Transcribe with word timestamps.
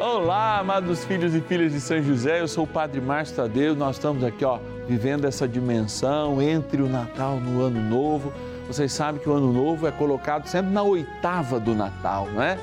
Olá, 0.00 0.60
amados 0.60 1.04
filhos 1.04 1.34
e 1.34 1.40
filhas 1.40 1.72
de 1.72 1.80
São 1.80 2.00
José, 2.00 2.40
eu 2.40 2.46
sou 2.46 2.62
o 2.62 2.66
Padre 2.68 3.00
Márcio 3.00 3.34
Tadeu, 3.34 3.74
nós 3.74 3.96
estamos 3.96 4.22
aqui, 4.22 4.44
ó, 4.44 4.60
vivendo 4.86 5.24
essa 5.24 5.48
dimensão 5.48 6.40
entre 6.40 6.80
o 6.80 6.88
Natal 6.88 7.40
e 7.44 7.56
o 7.56 7.62
Ano 7.62 7.80
Novo. 7.80 8.32
Vocês 8.68 8.92
sabem 8.92 9.20
que 9.20 9.28
o 9.28 9.32
Ano 9.32 9.52
Novo 9.52 9.88
é 9.88 9.90
colocado 9.90 10.46
sempre 10.46 10.72
na 10.72 10.84
oitava 10.84 11.58
do 11.58 11.74
Natal, 11.74 12.28
não 12.32 12.40
é? 12.40 12.56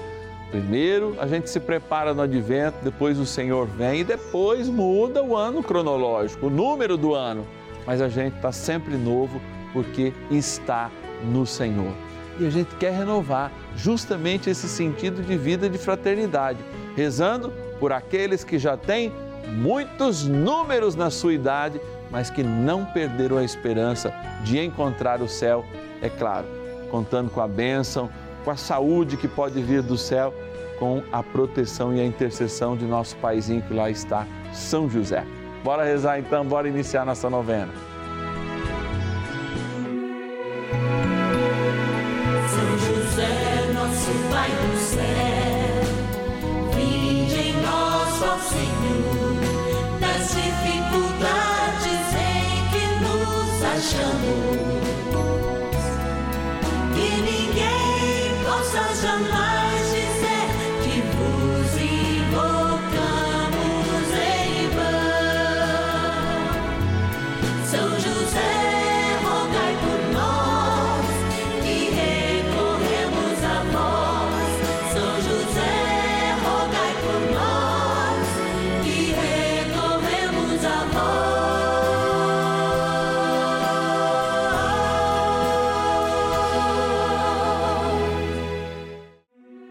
Primeiro 0.50 1.14
a 1.20 1.28
gente 1.28 1.50
se 1.50 1.60
prepara 1.60 2.14
no 2.14 2.22
advento, 2.22 2.78
depois 2.82 3.20
o 3.20 3.26
Senhor 3.26 3.68
vem 3.68 4.00
e 4.00 4.04
depois 4.06 4.70
muda 4.70 5.22
o 5.22 5.36
ano 5.36 5.62
cronológico, 5.62 6.48
o 6.48 6.50
número 6.50 6.96
do 6.96 7.14
ano. 7.14 7.46
Mas 7.86 8.02
a 8.02 8.08
gente 8.08 8.38
está 8.38 8.54
sempre 8.54 8.96
novo 8.96 9.42
porque 9.74 10.14
está 10.32 10.90
no 11.22 11.46
Senhor. 11.46 12.05
E 12.40 12.46
a 12.46 12.50
gente 12.50 12.76
quer 12.76 12.92
renovar 12.92 13.52
justamente 13.76 14.50
esse 14.50 14.68
sentido 14.68 15.22
de 15.22 15.38
vida 15.38 15.70
de 15.70 15.78
fraternidade 15.78 16.60
rezando 16.96 17.52
por 17.80 17.92
aqueles 17.92 18.44
que 18.44 18.58
já 18.58 18.78
têm 18.78 19.12
muitos 19.48 20.26
números 20.26 20.96
na 20.96 21.10
sua 21.10 21.34
idade, 21.34 21.80
mas 22.10 22.30
que 22.30 22.42
não 22.42 22.86
perderam 22.86 23.38
a 23.38 23.44
esperança 23.44 24.14
de 24.44 24.60
encontrar 24.60 25.22
o 25.22 25.28
céu, 25.28 25.66
é 26.02 26.10
claro, 26.10 26.48
contando 26.90 27.30
com 27.30 27.42
a 27.42 27.48
bênção, 27.48 28.10
com 28.44 28.52
a 28.52 28.56
saúde 28.56 29.18
que 29.18 29.28
pode 29.28 29.62
vir 29.62 29.82
do 29.82 29.98
céu, 29.98 30.34
com 30.80 31.04
a 31.12 31.22
proteção 31.22 31.94
e 31.94 32.00
a 32.00 32.06
intercessão 32.06 32.76
de 32.76 32.86
nosso 32.86 33.16
paizinho 33.18 33.62
que 33.62 33.74
lá 33.74 33.90
está, 33.90 34.26
São 34.54 34.90
José. 34.90 35.26
Bora 35.64 35.84
rezar 35.84 36.20
então, 36.20 36.46
bora 36.46 36.68
iniciar 36.68 37.06
nossa 37.06 37.30
novena. 37.30 37.95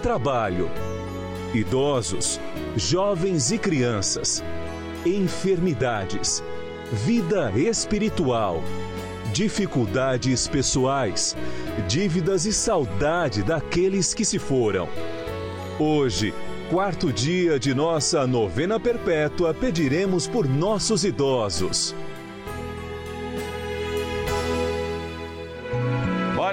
trabalho, 0.00 0.70
idosos, 1.54 2.40
jovens 2.74 3.52
e 3.52 3.58
crianças, 3.58 4.42
enfermidades, 5.04 6.42
vida 6.90 7.52
espiritual, 7.54 8.62
dificuldades 9.32 10.48
pessoais, 10.48 11.36
dívidas 11.86 12.46
e 12.46 12.52
saudade 12.52 13.42
daqueles 13.42 14.14
que 14.14 14.24
se 14.24 14.38
foram. 14.38 14.88
Hoje, 15.78 16.34
quarto 16.70 17.12
dia 17.12 17.58
de 17.58 17.74
nossa 17.74 18.26
novena 18.26 18.80
perpétua, 18.80 19.52
pediremos 19.52 20.26
por 20.26 20.48
nossos 20.48 21.04
idosos. 21.04 21.94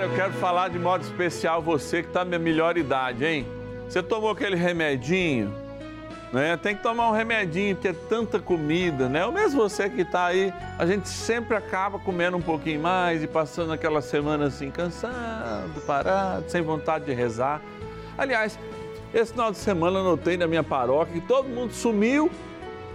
Eu 0.07 0.15
quero 0.15 0.33
falar 0.33 0.69
de 0.69 0.79
modo 0.79 1.03
especial 1.03 1.61
você 1.61 2.01
que 2.01 2.07
está 2.07 2.23
na 2.23 2.39
melhor 2.39 2.77
idade, 2.77 3.25
hein? 3.25 3.45
Você 3.89 4.01
tomou 4.01 4.29
aquele 4.29 4.55
remedinho, 4.55 5.53
né? 6.31 6.55
Tem 6.55 6.73
que 6.73 6.81
tomar 6.81 7.09
um 7.09 7.11
remedinho, 7.11 7.75
porque 7.75 7.91
tanta 7.91 8.39
comida, 8.39 9.09
né? 9.09 9.25
Ou 9.25 9.33
mesmo 9.33 9.61
você 9.61 9.89
que 9.89 10.01
está 10.01 10.27
aí, 10.27 10.53
a 10.79 10.85
gente 10.85 11.09
sempre 11.09 11.57
acaba 11.57 11.99
comendo 11.99 12.37
um 12.37 12.41
pouquinho 12.41 12.79
mais 12.79 13.21
e 13.21 13.27
passando 13.27 13.73
aquela 13.73 14.01
semana 14.01 14.45
assim, 14.45 14.71
cansado, 14.71 15.81
parado, 15.85 16.49
sem 16.49 16.61
vontade 16.61 17.03
de 17.03 17.13
rezar. 17.13 17.61
Aliás, 18.17 18.57
esse 19.13 19.33
final 19.33 19.51
de 19.51 19.57
semana 19.57 19.99
eu 19.99 20.03
notei 20.05 20.37
na 20.37 20.47
minha 20.47 20.63
paróquia 20.63 21.15
que 21.15 21.27
todo 21.27 21.49
mundo 21.49 21.73
sumiu 21.73 22.31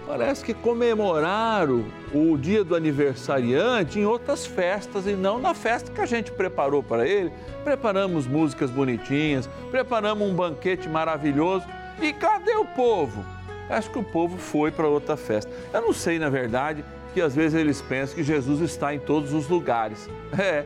Parece 0.05 0.43
que 0.43 0.53
comemoraram 0.53 1.85
o 2.13 2.37
dia 2.37 2.63
do 2.63 2.75
aniversariante 2.75 3.99
em 3.99 4.05
outras 4.05 4.45
festas 4.45 5.07
e 5.07 5.13
não 5.13 5.39
na 5.39 5.53
festa 5.53 5.91
que 5.91 5.99
a 5.99 6.05
gente 6.05 6.31
preparou 6.31 6.83
para 6.83 7.07
ele. 7.07 7.31
Preparamos 7.63 8.27
músicas 8.27 8.69
bonitinhas, 8.69 9.49
preparamos 9.71 10.27
um 10.27 10.35
banquete 10.35 10.87
maravilhoso. 10.87 11.65
E 11.99 12.13
cadê 12.13 12.55
o 12.55 12.65
povo? 12.65 13.25
Acho 13.69 13.89
que 13.89 13.97
o 13.97 14.03
povo 14.03 14.37
foi 14.37 14.71
para 14.71 14.87
outra 14.87 15.17
festa. 15.17 15.51
Eu 15.73 15.81
não 15.81 15.93
sei, 15.93 16.19
na 16.19 16.29
verdade, 16.29 16.85
que 17.13 17.21
às 17.21 17.33
vezes 17.33 17.59
eles 17.59 17.81
pensam 17.81 18.15
que 18.15 18.23
Jesus 18.23 18.61
está 18.61 18.93
em 18.93 18.99
todos 18.99 19.33
os 19.33 19.47
lugares. 19.49 20.09
É, 20.37 20.65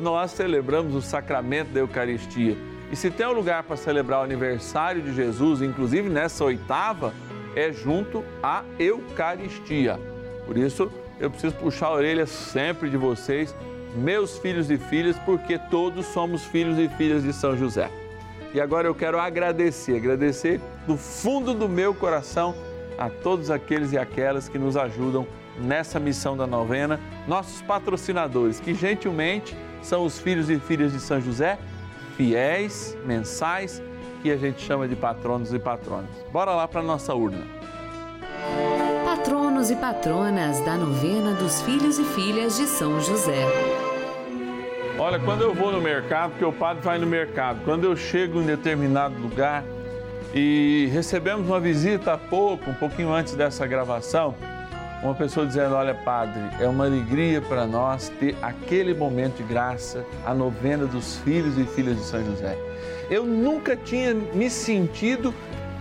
nós 0.00 0.32
celebramos 0.32 0.92
o 0.92 1.00
sacramento 1.00 1.68
da 1.68 1.78
Eucaristia. 1.78 2.56
E 2.90 2.96
se 2.96 3.12
tem 3.12 3.24
um 3.26 3.32
lugar 3.32 3.62
para 3.62 3.76
celebrar 3.76 4.20
o 4.20 4.24
aniversário 4.24 5.00
de 5.00 5.14
Jesus, 5.14 5.62
inclusive 5.62 6.08
nessa 6.08 6.44
oitava, 6.44 7.14
é 7.54 7.72
junto 7.72 8.24
à 8.42 8.64
Eucaristia. 8.76 10.13
Por 10.46 10.56
isso, 10.56 10.90
eu 11.18 11.30
preciso 11.30 11.54
puxar 11.56 11.86
a 11.86 11.92
orelha 11.92 12.26
sempre 12.26 12.90
de 12.90 12.96
vocês, 12.96 13.54
meus 13.94 14.38
filhos 14.38 14.70
e 14.70 14.76
filhas, 14.76 15.16
porque 15.24 15.58
todos 15.58 16.06
somos 16.06 16.44
filhos 16.44 16.78
e 16.78 16.88
filhas 16.88 17.22
de 17.22 17.32
São 17.32 17.56
José. 17.56 17.90
E 18.52 18.60
agora 18.60 18.86
eu 18.86 18.94
quero 18.94 19.18
agradecer, 19.18 19.96
agradecer 19.96 20.60
do 20.86 20.96
fundo 20.96 21.54
do 21.54 21.68
meu 21.68 21.94
coração 21.94 22.54
a 22.98 23.08
todos 23.10 23.50
aqueles 23.50 23.92
e 23.92 23.98
aquelas 23.98 24.48
que 24.48 24.58
nos 24.58 24.76
ajudam 24.76 25.26
nessa 25.58 25.98
missão 25.98 26.36
da 26.36 26.46
novena, 26.46 27.00
nossos 27.26 27.62
patrocinadores, 27.62 28.60
que 28.60 28.74
gentilmente 28.74 29.56
são 29.82 30.04
os 30.04 30.18
filhos 30.18 30.50
e 30.50 30.58
filhas 30.58 30.92
de 30.92 31.00
São 31.00 31.20
José, 31.20 31.58
fiéis, 32.16 32.96
mensais 33.04 33.82
aqui 34.24 34.32
a 34.32 34.36
gente 34.38 34.62
chama 34.62 34.88
de 34.88 34.96
patronos 34.96 35.52
e 35.52 35.58
patronas. 35.58 36.08
Bora 36.32 36.52
lá 36.52 36.66
para 36.66 36.82
nossa 36.82 37.14
urna. 37.14 37.44
Patronos 39.64 39.70
e 39.70 39.76
patronas 39.76 40.60
da 40.60 40.76
novena 40.76 41.32
dos 41.32 41.62
filhos 41.62 41.98
e 41.98 42.04
filhas 42.04 42.56
de 42.56 42.66
São 42.66 43.00
José. 43.00 43.46
Olha, 44.98 45.18
quando 45.18 45.42
eu 45.42 45.54
vou 45.54 45.72
no 45.72 45.80
mercado, 45.80 46.30
porque 46.30 46.44
o 46.44 46.52
padre 46.52 46.82
vai 46.82 46.98
no 46.98 47.06
mercado, 47.06 47.60
quando 47.64 47.84
eu 47.84 47.96
chego 47.96 48.42
em 48.42 48.46
determinado 48.46 49.18
lugar 49.18 49.64
e 50.34 50.90
recebemos 50.92 51.48
uma 51.48 51.58
visita 51.58 52.12
há 52.12 52.18
pouco, 52.18 52.70
um 52.70 52.74
pouquinho 52.74 53.12
antes 53.12 53.34
dessa 53.34 53.66
gravação, 53.66 54.34
uma 55.02 55.14
pessoa 55.14 55.46
dizendo: 55.46 55.74
Olha, 55.74 55.94
Padre, 55.94 56.42
é 56.60 56.68
uma 56.68 56.84
alegria 56.84 57.40
para 57.40 57.66
nós 57.66 58.10
ter 58.20 58.36
aquele 58.42 58.92
momento 58.92 59.36
de 59.36 59.44
graça, 59.44 60.04
a 60.26 60.34
novena 60.34 60.84
dos 60.84 61.16
filhos 61.18 61.56
e 61.56 61.64
filhas 61.64 61.96
de 61.96 62.04
São 62.04 62.22
José 62.24 62.58
eu 63.10 63.24
nunca 63.24 63.76
tinha 63.76 64.14
me 64.14 64.48
sentido 64.48 65.34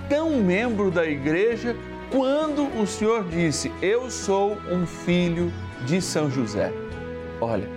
tão 0.09 0.41
membro 0.41 0.91
da 0.91 1.05
igreja 1.05 1.75
quando 2.13 2.67
o 2.79 2.85
Senhor 2.85 3.23
disse: 3.23 3.71
Eu 3.81 4.11
sou 4.11 4.55
um 4.69 4.85
filho 4.85 5.51
de 5.85 5.99
São 5.99 6.29
José. 6.29 6.71
Olha, 7.41 7.67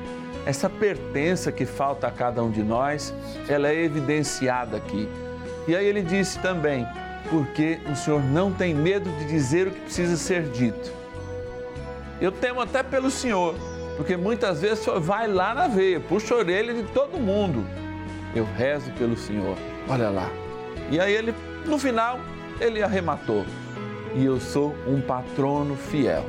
essa 0.45 0.69
pertença 0.69 1.51
que 1.51 1.65
falta 1.65 2.07
a 2.07 2.11
cada 2.11 2.45
um 2.45 2.51
de 2.51 2.63
nós, 2.63 3.15
ela 3.49 3.69
é 3.69 3.85
evidenciada 3.85 4.77
aqui. 4.77 5.09
E 5.67 5.75
aí 5.75 5.87
ele 5.87 6.03
disse 6.03 6.39
também: 6.41 6.87
Porque 7.31 7.81
o 7.91 7.97
Senhor 7.97 8.23
não 8.23 8.53
tem 8.53 8.75
medo 8.75 9.11
de 9.19 9.25
dizer 9.25 9.69
o 9.69 9.71
que 9.71 9.81
precisa 9.81 10.17
ser 10.19 10.43
dito. 10.51 10.93
Eu 12.21 12.31
temo 12.31 12.61
até 12.61 12.83
pelo 12.83 13.11
Senhor, 13.11 13.55
porque 13.97 14.17
muitas 14.17 14.61
vezes 14.61 14.81
o 14.81 14.85
Senhor 14.85 15.01
vai 15.01 15.27
lá 15.27 15.55
na 15.55 15.67
veia, 15.67 15.99
puxa 15.99 16.35
a 16.35 16.39
orelha 16.39 16.75
de 16.75 16.83
todo 16.83 17.19
mundo 17.19 17.65
eu 18.39 18.45
rezo 18.57 18.91
pelo 18.93 19.17
Senhor. 19.17 19.57
Olha 19.89 20.11
lá. 20.11 20.31
E 20.91 21.01
aí 21.01 21.15
ele, 21.15 21.35
no 21.65 21.79
final, 21.79 22.21
ele 22.61 22.83
arrematou. 22.83 23.47
E 24.15 24.25
eu 24.25 24.41
sou 24.41 24.75
um 24.87 25.01
patrono 25.01 25.77
fiel. 25.77 26.25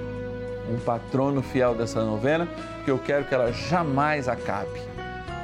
Um 0.70 0.78
patrono 0.80 1.42
fiel 1.42 1.74
dessa 1.76 2.04
novena, 2.04 2.48
porque 2.76 2.92
eu 2.92 3.00
quero 3.00 3.26
que 3.26 3.34
ela 3.34 3.52
jamais 3.52 4.28
acabe. 4.28 4.82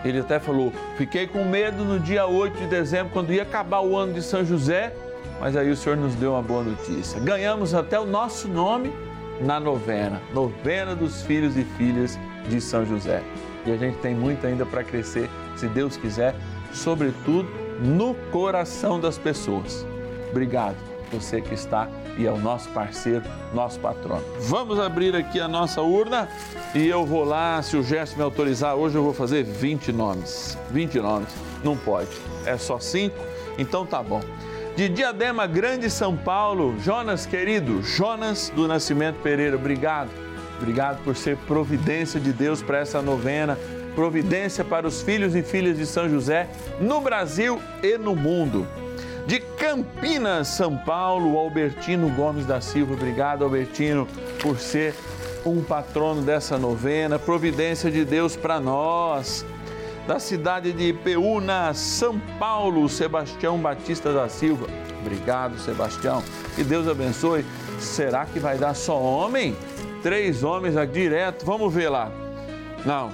Ele 0.04 0.20
até 0.20 0.40
falou: 0.40 0.74
fiquei 0.98 1.28
com 1.28 1.46
medo 1.46 1.84
no 1.84 2.00
dia 2.00 2.26
8 2.26 2.58
de 2.58 2.68
dezembro, 2.68 3.14
quando 3.14 3.32
ia 3.32 3.44
acabar 3.44 3.82
o 3.82 3.96
ano 3.96 4.14
de 4.14 4.22
São 4.22 4.44
José, 4.44 4.94
mas 5.40 5.56
aí 5.56 5.70
o 5.72 5.76
Senhor 5.76 5.98
nos 5.98 6.16
deu 6.16 6.34
uma 6.34 6.42
boa 6.42 6.64
notícia. 6.64 7.20
Ganhamos 7.20 7.74
até 7.74 8.00
o 8.00 8.06
nosso 8.06 8.48
nome 8.48 8.94
na 9.42 9.60
novena, 9.60 10.22
novena 10.34 10.96
dos 10.96 11.22
filhos 11.24 11.58
e 11.58 11.64
filhas 11.64 12.20
de 12.48 12.60
São 12.60 12.86
José. 12.86 13.22
E 13.66 13.72
a 13.72 13.78
gente 13.78 13.98
tem 14.00 14.14
muito 14.14 14.46
ainda 14.46 14.66
para 14.66 14.84
crescer, 14.84 15.30
se 15.56 15.68
Deus 15.68 15.96
quiser, 15.96 16.36
sobretudo 16.74 17.50
no 17.80 18.14
coração 18.32 19.00
das 19.00 19.18
pessoas. 19.18 19.86
Obrigado, 20.30 20.76
você 21.14 21.42
que 21.42 21.54
está 21.54 21.88
e 22.18 22.26
é 22.26 22.32
o 22.32 22.38
nosso 22.38 22.70
parceiro, 22.70 23.24
nosso 23.54 23.80
patrono. 23.80 24.24
Vamos 24.42 24.80
abrir 24.80 25.16
aqui 25.16 25.40
a 25.40 25.48
nossa 25.48 25.82
urna 25.82 26.28
e 26.74 26.88
eu 26.88 27.06
vou 27.06 27.24
lá, 27.24 27.62
se 27.62 27.78
o 27.78 27.84
gesto 27.84 28.18
me 28.18 28.24
autorizar, 28.24 28.76
hoje 28.76 28.96
eu 28.96 29.04
vou 29.04 29.14
fazer 29.14 29.44
20 29.44 29.92
nomes. 29.92 30.58
20 30.72 31.00
nomes, 31.00 31.30
não 31.64 31.78
pode, 31.78 32.10
é 32.46 32.58
só 32.58 32.80
5, 32.80 33.16
então 33.58 33.86
tá 33.86 34.02
bom. 34.02 34.22
De 34.76 34.90
Diadema 34.90 35.46
Grande, 35.46 35.90
São 35.90 36.18
Paulo, 36.18 36.76
Jonas 36.80 37.28
querido, 37.28 37.84
Jonas 37.84 38.52
do 38.56 38.68
Nascimento 38.68 39.20
Pereira, 39.22 39.56
obrigado. 39.56 40.10
Obrigado 40.58 41.04
por 41.04 41.16
ser 41.16 41.38
providência 41.38 42.20
de 42.20 42.32
Deus 42.32 42.62
para 42.62 42.80
essa 42.80 43.02
novena, 43.02 43.60
providência 43.96 44.64
para 44.64 44.88
os 44.88 45.02
filhos 45.02 45.36
e 45.36 45.44
filhas 45.44 45.78
de 45.78 45.86
São 45.86 46.10
José 46.10 46.48
no 46.80 47.02
Brasil 47.02 47.62
e 47.84 47.98
no 47.98 48.16
mundo. 48.16 48.66
De 49.26 49.40
Campinas, 49.40 50.50
São 50.50 50.78
Paulo, 50.78 51.38
Albertino 51.38 52.10
Gomes 52.10 52.46
da 52.46 52.60
Silva, 52.60 52.94
obrigado 52.94 53.44
Albertino 53.44 54.08
por 54.42 54.60
ser 54.60 54.94
um 55.46 55.64
patrono 55.64 56.22
dessa 56.22 56.58
novena, 56.58 57.18
providência 57.18 57.90
de 57.90 58.04
Deus 58.04 58.36
para 58.36 58.60
nós 58.60 59.46
da 60.08 60.20
cidade 60.20 60.74
de 60.74 60.90
Ipeúna, 60.90 61.74
São 61.74 62.20
Paulo, 62.38 62.90
Sebastião 62.90 63.58
Batista 63.58 64.12
da 64.12 64.28
Silva. 64.28 64.68
Obrigado, 65.02 65.58
Sebastião. 65.60 66.24
Que 66.56 66.64
Deus 66.64 66.88
abençoe. 66.88 67.46
Será 67.80 68.26
que 68.26 68.40
vai 68.40 68.58
dar 68.58 68.74
só 68.74 69.00
homem? 69.00 69.56
Três 70.02 70.44
homens 70.44 70.76
aqui 70.76 70.94
direto. 70.94 71.46
Vamos 71.46 71.74
ver 71.74 71.90
lá. 71.90 72.12
Não, 72.86 73.10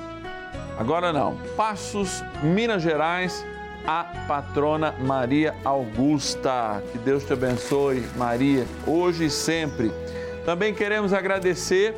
agora 0.77 1.13
não. 1.13 1.37
Passos, 1.55 2.23
Minas 2.41 2.81
Gerais, 2.81 3.45
a 3.89 4.03
patrona 4.27 4.93
Maria 4.99 5.55
Augusta. 5.65 6.83
Que 6.91 6.99
Deus 6.99 7.23
te 7.23 7.33
abençoe, 7.33 8.05
Maria, 8.15 8.63
hoje 8.85 9.25
e 9.25 9.29
sempre. 9.31 9.91
Também 10.45 10.75
queremos 10.75 11.11
agradecer 11.11 11.95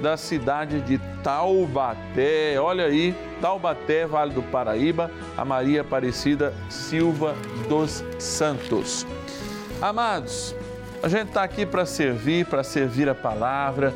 da 0.00 0.16
cidade 0.16 0.80
de 0.80 0.96
Taubaté. 1.22 2.58
Olha 2.58 2.86
aí, 2.86 3.14
Taubaté, 3.42 4.06
Vale 4.06 4.32
do 4.32 4.42
Paraíba, 4.44 5.10
a 5.36 5.44
Maria 5.44 5.82
Aparecida 5.82 6.54
Silva 6.70 7.34
dos 7.68 8.02
Santos. 8.18 9.06
Amados, 9.82 10.56
a 11.02 11.08
gente 11.08 11.28
está 11.28 11.42
aqui 11.42 11.66
para 11.66 11.84
servir, 11.84 12.46
para 12.46 12.64
servir 12.64 13.06
a 13.06 13.14
palavra, 13.14 13.92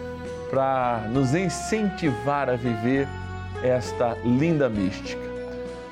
para 0.51 1.09
nos 1.11 1.35
incentivar 1.35 2.51
a 2.51 2.57
viver 2.57 3.09
esta 3.63 4.19
linda 4.23 4.69
mística. 4.69 5.28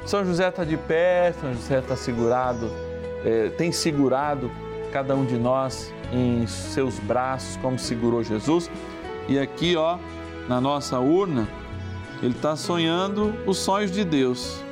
São 0.07 0.25
José 0.25 0.49
está 0.49 0.65
de 0.65 0.77
pé, 0.77 1.35
São 1.41 1.53
José 1.53 1.81
está 1.81 1.97
segurado, 1.97 2.71
eh, 3.25 3.51
tem 3.59 3.73
segurado 3.73 4.51
cada 4.93 5.15
um 5.15 5.27
de 5.27 5.37
nós 5.37 5.93
em 6.13 6.47
seus 6.47 6.99
braços, 7.01 7.57
como 7.57 7.79
segurou 7.79 8.23
Jesus 8.23 8.71
e 9.29 9.39
aqui, 9.39 9.77
ó, 9.77 9.99
na 10.49 10.61
nossa 10.61 11.01
urna, 11.01 11.49
ele 12.23 12.33
está 12.33 12.55
sonhando 12.55 13.35
os 13.45 13.59
sonhos 13.59 13.91
de 13.91 14.05
Deus 14.05 14.63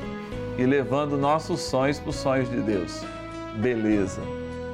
e 0.56 0.64
levando 0.64 1.16
nossos 1.16 1.60
sonhos 1.60 1.98
para 1.98 2.10
os 2.10 2.16
sonhos 2.16 2.48
de 2.48 2.60
Deus. 2.60 3.04
Beleza. 3.56 4.22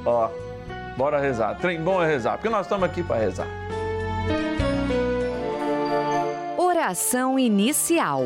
Ó, 0.05 0.29
bora 0.95 1.19
rezar. 1.19 1.57
Trem 1.57 1.81
bom 1.81 2.01
é 2.01 2.07
rezar, 2.07 2.37
porque 2.37 2.49
nós 2.49 2.67
estamos 2.67 2.85
aqui 2.87 3.01
para 3.01 3.17
rezar. 3.17 3.47
Oração 6.57 7.39
inicial. 7.39 8.25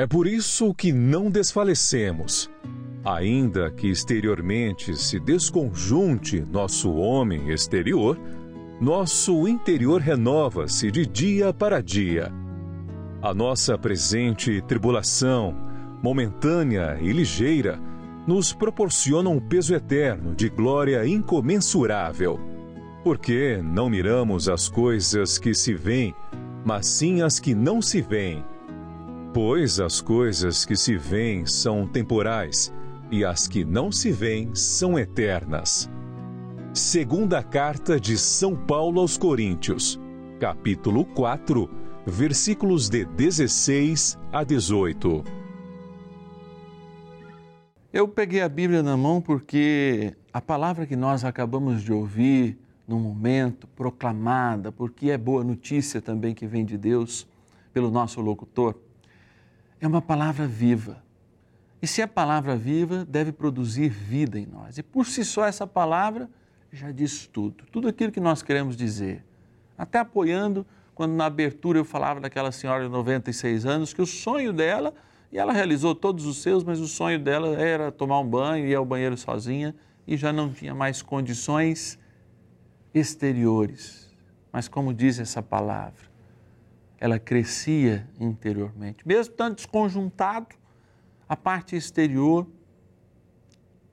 É 0.00 0.06
por 0.06 0.26
isso 0.26 0.72
que 0.72 0.92
não 0.92 1.30
desfalecemos 1.30 2.50
Ainda 3.04 3.70
que 3.70 3.86
exteriormente 3.88 4.96
se 4.96 5.20
desconjunte 5.20 6.42
nosso 6.50 6.94
homem 6.94 7.50
exterior, 7.50 8.18
nosso 8.80 9.46
interior 9.46 10.00
renova-se 10.00 10.90
de 10.90 11.04
dia 11.04 11.52
para 11.52 11.82
dia. 11.82 12.32
A 13.20 13.34
nossa 13.34 13.76
presente 13.76 14.62
tribulação, 14.62 15.54
momentânea 16.02 16.98
e 16.98 17.12
ligeira, 17.12 17.78
nos 18.26 18.54
proporciona 18.54 19.28
um 19.28 19.38
peso 19.38 19.74
eterno 19.74 20.34
de 20.34 20.48
glória 20.48 21.06
incomensurável. 21.06 22.40
Porque 23.04 23.60
não 23.62 23.90
miramos 23.90 24.48
as 24.48 24.66
coisas 24.66 25.36
que 25.36 25.54
se 25.54 25.74
veem, 25.74 26.14
mas 26.64 26.86
sim 26.86 27.20
as 27.20 27.38
que 27.38 27.54
não 27.54 27.82
se 27.82 28.00
veem. 28.00 28.42
Pois 29.32 29.78
as 29.78 30.00
coisas 30.00 30.64
que 30.64 30.74
se 30.74 30.96
veem 30.96 31.46
são 31.46 31.86
temporais, 31.86 32.72
e 33.12 33.24
as 33.24 33.46
que 33.46 33.64
não 33.64 33.92
se 33.92 34.10
veem 34.10 34.56
são 34.56 34.98
eternas. 34.98 35.88
Segunda 36.74 37.40
carta 37.40 38.00
de 38.00 38.18
São 38.18 38.56
Paulo 38.56 39.00
aos 39.00 39.16
Coríntios, 39.16 40.00
capítulo 40.40 41.04
4, 41.04 41.70
versículos 42.04 42.88
de 42.88 43.04
16 43.04 44.18
a 44.32 44.42
18. 44.42 45.22
Eu 47.92 48.08
peguei 48.08 48.40
a 48.40 48.48
Bíblia 48.48 48.82
na 48.82 48.96
mão 48.96 49.20
porque 49.20 50.12
a 50.32 50.40
palavra 50.40 50.86
que 50.86 50.96
nós 50.96 51.24
acabamos 51.24 51.84
de 51.84 51.92
ouvir 51.92 52.58
no 52.86 52.98
momento, 52.98 53.68
proclamada, 53.76 54.72
porque 54.72 55.12
é 55.12 55.16
boa 55.16 55.44
notícia 55.44 56.02
também 56.02 56.34
que 56.34 56.48
vem 56.48 56.64
de 56.64 56.76
Deus 56.76 57.28
pelo 57.72 57.92
nosso 57.92 58.20
locutor, 58.20 58.74
é 59.80 59.86
uma 59.86 60.02
palavra 60.02 60.46
viva 60.46 61.02
e 61.82 61.86
se 61.86 62.02
é 62.02 62.06
palavra 62.06 62.56
viva, 62.56 63.06
deve 63.06 63.32
produzir 63.32 63.88
vida 63.88 64.38
em 64.38 64.44
nós. 64.44 64.76
E 64.76 64.82
por 64.82 65.06
si 65.06 65.24
só, 65.24 65.46
essa 65.46 65.66
palavra 65.66 66.28
já 66.70 66.92
diz 66.92 67.26
tudo, 67.26 67.64
tudo 67.72 67.88
aquilo 67.88 68.12
que 68.12 68.20
nós 68.20 68.42
queremos 68.42 68.76
dizer. 68.76 69.24
Até 69.78 69.98
apoiando, 69.98 70.66
quando 70.94 71.12
na 71.12 71.24
abertura 71.24 71.78
eu 71.78 71.84
falava 71.84 72.20
daquela 72.20 72.52
senhora 72.52 72.84
de 72.84 72.90
96 72.90 73.64
anos, 73.64 73.94
que 73.94 74.02
o 74.02 74.06
sonho 74.06 74.52
dela, 74.52 74.92
e 75.32 75.38
ela 75.38 75.52
realizou 75.52 75.94
todos 75.94 76.26
os 76.26 76.42
seus, 76.42 76.62
mas 76.62 76.80
o 76.80 76.86
sonho 76.86 77.18
dela 77.18 77.58
era 77.58 77.90
tomar 77.90 78.20
um 78.20 78.28
banho, 78.28 78.66
ir 78.66 78.74
ao 78.74 78.84
banheiro 78.84 79.16
sozinha 79.16 79.74
e 80.06 80.16
já 80.16 80.32
não 80.32 80.52
tinha 80.52 80.74
mais 80.74 81.00
condições 81.00 81.98
exteriores. 82.92 84.12
Mas 84.52 84.68
como 84.68 84.92
diz 84.92 85.18
essa 85.18 85.42
palavra, 85.42 86.09
ela 87.00 87.18
crescia 87.18 88.06
interiormente, 88.20 89.08
mesmo 89.08 89.34
tanto 89.34 89.56
desconjuntado, 89.56 90.54
a 91.26 91.34
parte 91.34 91.74
exterior, 91.74 92.46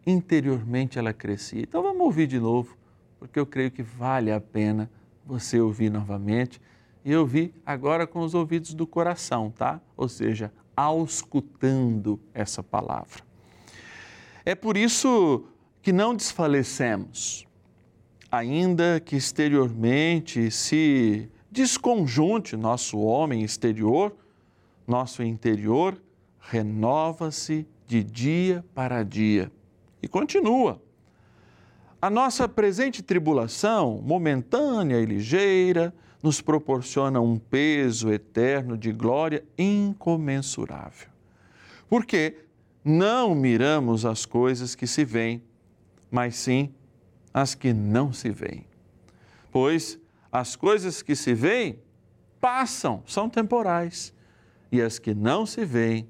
interiormente 0.06 1.00
ela 1.00 1.14
crescia. 1.14 1.62
Então 1.62 1.82
vamos 1.82 2.02
ouvir 2.02 2.28
de 2.28 2.38
novo, 2.38 2.78
porque 3.18 3.40
eu 3.40 3.46
creio 3.46 3.72
que 3.72 3.82
vale 3.82 4.30
a 4.30 4.42
pena 4.42 4.92
você 5.26 5.60
ouvir 5.60 5.90
novamente 5.90 6.60
e 7.06 7.16
ouvir 7.16 7.54
agora 7.66 8.06
com 8.06 8.20
os 8.20 8.34
ouvidos 8.34 8.74
do 8.74 8.86
coração, 8.86 9.52
tá? 9.52 9.80
Ou 9.96 10.10
seja, 10.10 10.52
auscultando 10.76 12.20
essa 12.34 12.62
palavra. 12.62 13.24
É 14.44 14.54
por 14.54 14.76
isso 14.76 15.46
que 15.82 15.94
não 15.94 16.14
desfalecemos, 16.14 17.48
ainda 18.30 19.00
que 19.00 19.16
exteriormente 19.16 20.52
se 20.52 21.30
desconjunte 21.52 22.56
nosso 22.56 23.00
homem 23.00 23.44
exterior, 23.44 24.16
nosso 24.86 25.24
interior 25.24 26.02
renova-se 26.40 27.68
de 27.86 28.04
dia 28.04 28.64
para 28.74 29.04
dia. 29.04 29.52
E 30.02 30.08
continua. 30.08 30.82
A 32.02 32.10
nossa 32.10 32.48
presente 32.48 33.02
tribulação, 33.02 34.02
momentânea 34.06 35.00
e 35.00 35.06
ligeira, 35.06 35.94
nos 36.22 36.42
proporciona 36.42 37.20
um 37.20 37.38
peso 37.38 38.12
eterno 38.12 38.78
de 38.78 38.92
glória 38.92 39.44
incomensurável. 39.58 41.08
Porque 41.90 42.46
não 42.84 43.34
miramos 43.34 44.06
as 44.06 44.26
coisas 44.26 44.76
que 44.76 44.88
se 44.88 45.04
veem, 45.04 45.42
mas 46.10 46.36
sim 46.36 46.74
as 47.34 47.56
que 47.56 47.74
não 47.74 48.14
se 48.14 48.30
veem. 48.30 48.66
Pois 49.52 50.00
as 50.32 50.56
coisas 50.56 51.02
que 51.02 51.16
se 51.16 51.34
veem 51.34 51.80
passam, 52.40 53.04
são 53.06 53.30
temporais, 53.30 54.14
e 54.72 54.82
as 54.82 55.00
que 55.00 55.14
não 55.14 55.46
se 55.46 55.66
veem 55.66 56.08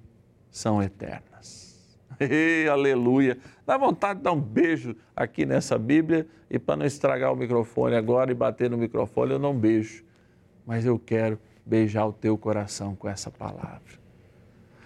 são 0.49 0.81
eternas. 0.81 1.97
Ei, 2.19 2.67
aleluia! 2.67 3.37
Dá 3.65 3.77
vontade 3.77 4.19
de 4.19 4.23
dar 4.23 4.31
um 4.31 4.41
beijo 4.41 4.95
aqui 5.15 5.45
nessa 5.45 5.77
Bíblia 5.77 6.27
e 6.49 6.57
para 6.57 6.77
não 6.77 6.85
estragar 6.85 7.31
o 7.31 7.35
microfone 7.35 7.95
agora 7.95 8.31
e 8.31 8.35
bater 8.35 8.69
no 8.69 8.77
microfone, 8.77 9.33
eu 9.33 9.39
não 9.39 9.55
beijo. 9.55 10.03
Mas 10.65 10.85
eu 10.85 10.97
quero 10.97 11.39
beijar 11.65 12.05
o 12.07 12.13
teu 12.13 12.37
coração 12.37 12.95
com 12.95 13.07
essa 13.07 13.29
palavra. 13.29 14.07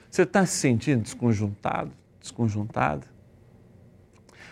Você 0.10 0.24
está 0.24 0.46
se 0.46 0.58
sentindo 0.58 1.04
desconjuntado, 1.04 1.92
desconjuntada? 2.20 3.08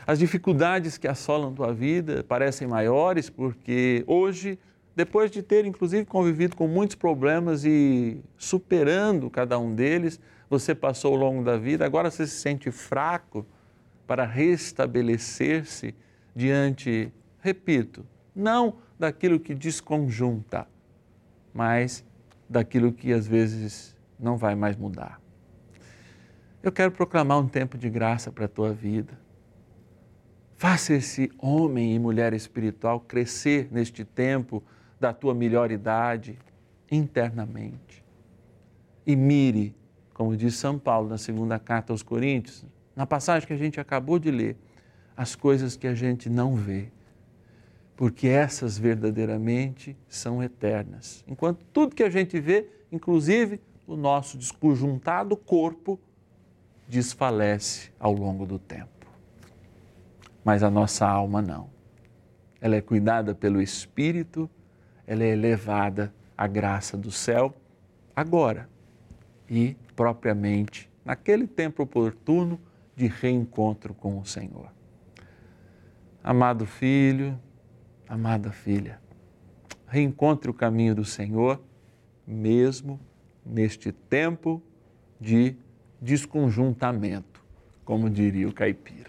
As 0.10 0.18
dificuldades 0.18 0.98
que 0.98 1.08
assolam 1.08 1.54
tua 1.54 1.72
vida 1.72 2.24
parecem 2.28 2.68
maiores 2.68 3.30
porque 3.30 4.04
hoje, 4.08 4.58
depois 4.96 5.30
de 5.30 5.44
ter 5.44 5.66
inclusive 5.66 6.04
convivido 6.04 6.56
com 6.56 6.68
muitos 6.68 6.96
problemas 6.96 7.64
e 7.64 8.20
superando 8.36 9.30
cada 9.30 9.60
um 9.60 9.76
deles, 9.76 10.20
você 10.50 10.74
passou 10.74 11.14
ao 11.14 11.20
longo 11.20 11.44
da 11.44 11.58
vida, 11.58 11.86
agora 11.86 12.10
você 12.10 12.26
se 12.26 12.38
sente 12.38 12.72
fraco 12.72 13.46
para 14.08 14.26
restabelecer-se 14.26 15.94
diante, 16.36 17.14
repito, 17.40 18.04
não 18.36 18.78
daquilo 18.98 19.40
que 19.40 19.54
desconjunta, 19.54 20.68
mas 21.54 22.04
daquilo 22.50 22.92
que 22.92 23.14
às 23.14 23.28
vezes 23.28 23.96
não 24.20 24.38
vai 24.38 24.56
mais 24.56 24.76
mudar. 24.76 25.22
Eu 26.64 26.72
quero 26.72 26.92
proclamar 26.92 27.38
um 27.38 27.48
tempo 27.48 27.78
de 27.78 27.92
graça 27.92 28.32
para 28.32 28.46
a 28.46 28.50
tua 28.50 28.74
vida. 28.74 29.29
Faça 30.60 30.94
esse 30.94 31.32
homem 31.40 31.96
e 31.96 31.98
mulher 32.00 32.34
espiritual 32.34 33.00
crescer 33.00 33.68
neste 33.72 34.06
tempo 34.06 34.62
da 35.00 35.12
tua 35.12 35.34
melhor 35.34 35.72
idade 35.72 36.38
internamente. 36.92 38.04
E 39.08 39.16
mire 39.16 39.74
como 40.20 40.36
diz 40.36 40.56
São 40.56 40.78
Paulo 40.78 41.08
na 41.08 41.18
segunda 41.18 41.58
carta 41.58 41.94
aos 41.94 42.04
Coríntios, 42.04 42.66
na 42.94 43.08
passagem 43.08 43.48
que 43.48 43.54
a 43.54 43.58
gente 43.58 43.80
acabou 43.80 44.20
de 44.20 44.30
ler, 44.30 44.58
as 45.16 45.34
coisas 45.34 45.78
que 45.78 45.88
a 45.88 45.96
gente 45.96 46.30
não 46.30 46.56
vê, 46.56 46.92
porque 47.96 48.28
essas 48.28 48.78
verdadeiramente 48.78 49.96
são 50.10 50.44
eternas. 50.44 51.24
Enquanto 51.26 51.64
tudo 51.72 51.96
que 51.96 52.04
a 52.04 52.10
gente 52.10 52.38
vê, 52.38 52.68
inclusive 52.92 53.62
o 53.88 53.96
nosso 53.96 54.38
desconjuntado 54.38 55.38
corpo, 55.38 55.98
desfalece 56.86 57.90
ao 57.98 58.12
longo 58.12 58.46
do 58.46 58.60
tempo. 58.60 58.99
Mas 60.44 60.64
a 60.64 60.70
nossa 60.70 61.08
alma 61.08 61.42
não. 61.42 61.70
Ela 62.62 62.76
é 62.76 62.82
cuidada 62.82 63.34
pelo 63.34 63.62
Espírito, 63.62 64.50
ela 65.06 65.24
é 65.24 65.30
elevada 65.30 66.14
à 66.38 66.48
graça 66.48 66.98
do 66.98 67.12
céu 67.12 67.56
agora 68.16 68.70
e 69.50 69.76
propriamente 69.96 70.90
naquele 71.04 71.48
tempo 71.48 71.84
oportuno 71.84 72.60
de 72.96 73.08
reencontro 73.08 73.94
com 73.94 74.20
o 74.20 74.26
Senhor. 74.26 74.72
Amado 76.24 76.66
filho, 76.66 77.40
amada 78.08 78.52
filha, 78.52 79.00
reencontre 79.88 80.50
o 80.50 80.54
caminho 80.54 80.94
do 80.94 81.06
Senhor, 81.06 81.62
mesmo 82.28 83.00
neste 83.46 83.92
tempo 83.92 84.62
de 85.20 85.56
desconjuntamento, 86.02 87.44
como 87.84 88.10
diria 88.10 88.48
o 88.48 88.54
caipira. 88.54 89.09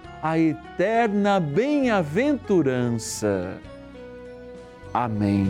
a 0.21 0.37
eterna 0.37 1.39
bem-aventurança. 1.39 3.57
Amém. 4.93 5.49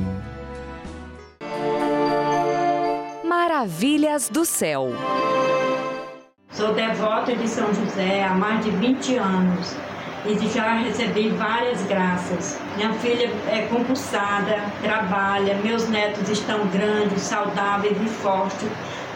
Maravilhas 3.24 4.30
do 4.30 4.46
Céu. 4.46 4.92
Sou 6.52 6.74
devota 6.74 7.36
de 7.36 7.50
São 7.50 7.74
José 7.74 8.24
há 8.24 8.34
mais 8.34 8.64
de 8.64 8.72
20 8.72 9.18
anos 9.18 9.76
e 10.26 10.38
já 10.48 10.76
recebi 10.76 11.28
várias 11.30 11.86
graças. 11.88 12.58
Minha 12.78 12.94
filha 12.94 13.30
é 13.50 13.68
concursada, 13.68 14.62
trabalha, 14.82 15.56
meus 15.56 15.90
netos 15.90 16.30
estão 16.30 16.66
grandes, 16.68 17.24
saudáveis 17.24 17.98
e 18.02 18.08
fortes, 18.08 18.70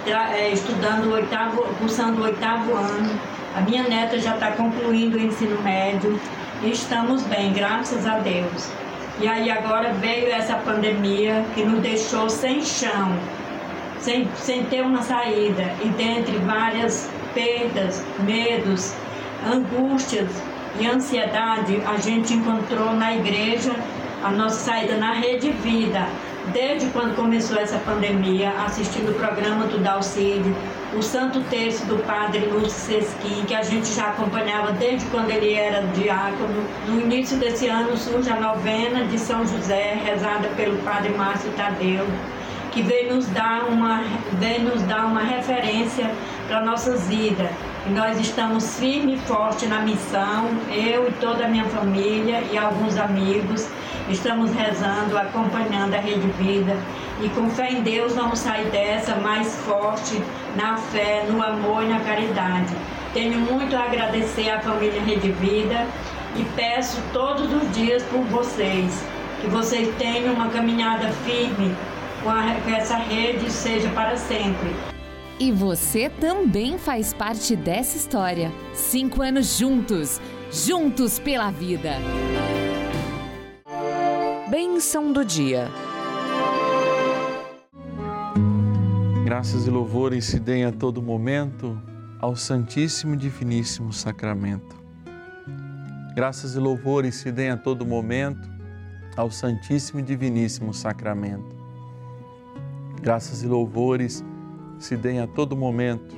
é, 0.06 0.52
estudando 0.52 1.06
o 1.06 1.14
oitavo, 1.14 1.64
cursando 1.80 2.22
o 2.22 2.26
oitavo 2.26 2.74
ano. 2.74 3.35
A 3.56 3.62
minha 3.62 3.84
neta 3.84 4.20
já 4.20 4.36
está 4.36 4.52
concluindo 4.52 5.18
o 5.18 5.22
ensino 5.22 5.62
médio. 5.62 6.20
E 6.64 6.72
estamos 6.72 7.24
bem, 7.24 7.54
graças 7.54 8.06
a 8.06 8.20
Deus. 8.20 8.70
E 9.20 9.28
aí 9.28 9.50
agora 9.50 9.94
veio 9.94 10.30
essa 10.32 10.56
pandemia 10.56 11.46
que 11.54 11.64
nos 11.64 11.80
deixou 11.82 12.30
sem 12.30 12.62
chão 12.62 13.18
sem, 14.06 14.30
sem 14.36 14.64
ter 14.66 14.84
uma 14.84 15.02
saída, 15.02 15.74
e 15.84 15.90
dentre 15.90 16.38
várias 16.38 17.10
perdas, 17.34 18.06
medos, 18.20 18.94
angústias 19.52 20.30
e 20.80 20.86
ansiedade, 20.86 21.82
a 21.86 21.98
gente 21.98 22.34
encontrou 22.34 22.94
na 22.94 23.16
igreja 23.16 23.74
a 24.24 24.30
nossa 24.30 24.72
saída 24.72 24.96
na 24.98 25.14
Rede 25.14 25.50
Vida, 25.50 26.08
desde 26.52 26.88
quando 26.92 27.16
começou 27.16 27.58
essa 27.58 27.78
pandemia, 27.80 28.52
assistindo 28.66 29.12
o 29.12 29.14
programa 29.16 29.66
do 29.66 29.80
Dalcide, 29.80 30.54
o 30.94 31.02
Santo 31.02 31.42
Terço 31.50 31.86
do 31.86 31.98
Padre 32.06 32.46
Lúcio 32.46 32.70
Sesquim, 32.70 33.44
que 33.46 33.54
a 33.54 33.64
gente 33.64 33.94
já 33.94 34.10
acompanhava 34.10 34.72
desde 34.74 35.06
quando 35.08 35.30
ele 35.32 35.54
era 35.54 35.82
diácono. 35.88 36.64
No 36.88 37.02
início 37.02 37.38
desse 37.38 37.68
ano 37.68 37.98
surge 37.98 38.30
a 38.30 38.40
novena 38.40 39.06
de 39.06 39.20
São 39.20 39.46
José, 39.46 40.00
rezada 40.04 40.48
pelo 40.50 40.78
Padre 40.84 41.14
Márcio 41.14 41.52
Tadeu 41.52 42.06
que 42.76 42.82
veio 42.82 43.16
nos 43.16 43.26
dar 43.28 43.70
uma, 43.70 44.04
veio 44.34 44.64
nos 44.64 44.82
dar 44.82 45.06
uma 45.06 45.22
referência 45.22 46.12
para 46.46 46.60
nossas 46.60 47.08
vidas. 47.08 47.50
E 47.88 47.90
nós 47.90 48.20
estamos 48.20 48.78
firme 48.78 49.16
e 49.16 49.18
forte 49.20 49.66
na 49.66 49.80
missão, 49.80 50.50
eu 50.70 51.08
e 51.08 51.12
toda 51.14 51.46
a 51.46 51.48
minha 51.48 51.64
família 51.66 52.44
e 52.52 52.58
alguns 52.58 52.98
amigos. 52.98 53.66
Estamos 54.10 54.52
rezando, 54.52 55.18
acompanhando 55.18 55.96
a 55.96 56.00
Rede 56.00 56.28
Vida 56.38 56.78
e 57.22 57.30
com 57.30 57.50
fé 57.50 57.72
em 57.72 57.82
Deus 57.82 58.14
vamos 58.14 58.40
sair 58.40 58.66
dessa 58.70 59.16
mais 59.16 59.56
forte 59.66 60.22
na 60.56 60.78
fé, 60.78 61.26
no 61.28 61.42
amor 61.42 61.84
e 61.84 61.88
na 61.88 62.00
caridade. 62.02 62.76
Tenho 63.14 63.40
muito 63.40 63.76
a 63.76 63.84
agradecer 63.84 64.50
à 64.50 64.60
família 64.60 65.02
Rede 65.02 65.32
Vida 65.32 65.88
e 66.36 66.44
peço 66.56 67.02
todos 67.14 67.52
os 67.52 67.72
dias 67.74 68.04
por 68.04 68.22
vocês, 68.26 69.04
que 69.42 69.48
vocês 69.48 69.94
tenham 69.98 70.34
uma 70.34 70.50
caminhada 70.50 71.10
firme 71.26 71.76
que 72.64 72.72
essa 72.72 72.98
rede 72.98 73.52
seja 73.52 73.88
para 73.90 74.18
sempre. 74.18 74.70
E 75.40 75.52
você 75.52 76.10
também 76.10 76.78
faz 76.78 77.14
parte 77.14 77.56
dessa 77.56 77.98
história. 77.98 78.52
Cinco 78.74 79.22
anos 79.22 79.58
juntos, 79.58 80.20
juntos 80.52 81.20
pela 81.20 81.52
vida. 81.52 81.98
Bênção 84.50 85.12
do 85.12 85.26
dia. 85.26 85.70
Graças 89.24 89.68
e 89.68 89.70
louvores 89.70 90.26
se 90.26 90.40
deem 90.40 90.66
a 90.66 90.72
todo 90.72 91.02
momento 91.02 91.82
ao 92.20 92.36
Santíssimo 92.36 93.16
e 93.16 93.18
Diviníssimo 93.18 93.92
Sacramento. 93.92 94.76
Graças 96.16 96.56
e 96.56 96.60
louvores 96.60 97.16
se 97.16 97.32
deem 97.32 97.50
a 97.50 97.58
todo 97.58 97.86
momento 97.86 98.50
ao 99.18 99.32
Santíssimo 99.32 100.00
e 100.00 100.04
Diviníssimo 100.04 100.74
Sacramento 100.74 101.56
Graças 103.06 103.44
e 103.44 103.48
louvores 103.48 104.26
se 104.80 104.98
deem 104.98 105.20
a 105.20 105.28
todo 105.28 105.56
momento 105.56 106.16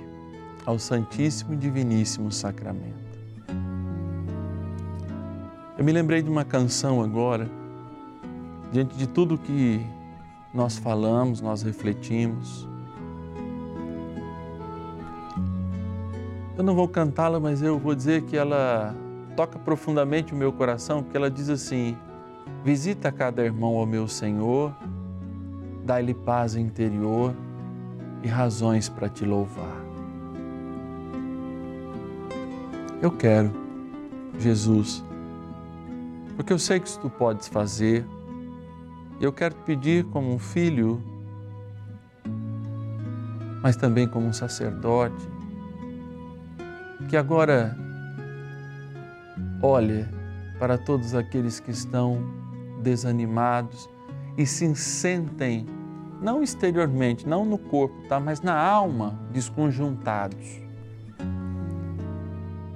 ao 0.65 0.79
Santíssimo 0.79 1.53
e 1.53 1.57
Diviníssimo 1.57 2.31
Sacramento. 2.31 2.95
Eu 5.77 5.83
me 5.83 5.91
lembrei 5.91 6.21
de 6.21 6.29
uma 6.29 6.45
canção 6.45 7.03
agora, 7.03 7.49
diante 8.77 8.95
de 8.95 9.07
tudo 9.07 9.39
que 9.39 9.83
nós 10.53 10.77
falamos, 10.77 11.41
nós 11.41 11.63
refletimos. 11.63 12.67
Eu 16.55 16.63
não 16.63 16.75
vou 16.75 16.87
cantá-la, 16.87 17.39
mas 17.39 17.63
eu 17.63 17.79
vou 17.79 17.95
dizer 17.95 18.21
que 18.23 18.37
ela 18.37 18.95
toca 19.35 19.57
profundamente 19.57 20.31
o 20.31 20.35
meu 20.35 20.53
coração, 20.53 21.01
porque 21.01 21.17
ela 21.17 21.31
diz 21.31 21.49
assim: 21.49 21.97
Visita 22.63 23.11
cada 23.11 23.43
irmão 23.43 23.77
ao 23.77 23.85
meu 23.87 24.07
Senhor 24.07 24.71
dá-lhe 25.83 26.13
paz 26.13 26.55
interior 26.55 27.33
e 28.21 28.27
razões 28.27 28.89
para 28.89 29.09
te 29.09 29.25
louvar. 29.25 29.81
Eu 33.01 33.09
quero, 33.09 33.51
Jesus, 34.37 35.03
porque 36.35 36.53
eu 36.53 36.59
sei 36.59 36.79
que 36.79 36.95
tu 36.99 37.09
podes 37.09 37.47
fazer, 37.47 38.05
eu 39.19 39.33
quero 39.33 39.55
te 39.55 39.61
pedir 39.63 40.05
como 40.05 40.33
um 40.33 40.39
filho, 40.39 41.01
mas 43.61 43.75
também 43.75 44.07
como 44.07 44.27
um 44.27 44.33
sacerdote, 44.33 45.27
que 47.09 47.17
agora 47.17 47.75
olhe 49.61 50.05
para 50.59 50.77
todos 50.77 51.15
aqueles 51.15 51.59
que 51.59 51.71
estão 51.71 52.21
desanimados 52.81 53.89
e 54.37 54.45
se 54.45 54.73
sentem 54.75 55.65
não 56.21 56.41
exteriormente, 56.41 57.27
não 57.27 57.45
no 57.45 57.57
corpo, 57.57 57.95
tá? 58.07 58.19
mas 58.19 58.41
na 58.41 58.55
alma, 58.59 59.19
desconjuntados. 59.31 60.61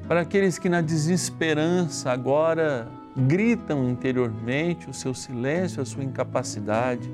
Para 0.07 0.21
aqueles 0.21 0.59
que 0.59 0.69
na 0.69 0.81
desesperança 0.81 2.11
agora 2.11 2.87
gritam 3.15 3.89
interiormente 3.89 4.89
o 4.89 4.93
seu 4.93 5.13
silêncio, 5.13 5.81
a 5.81 5.85
sua 5.85 6.03
incapacidade. 6.03 7.11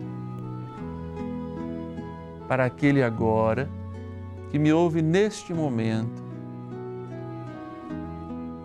Para 2.48 2.66
aquele 2.66 3.04
agora 3.04 3.70
que 4.50 4.58
me 4.58 4.72
ouve 4.72 5.02
neste 5.02 5.54
momento, 5.54 6.24